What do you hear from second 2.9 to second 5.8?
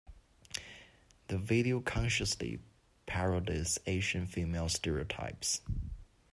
parodies Asian female stereotypes.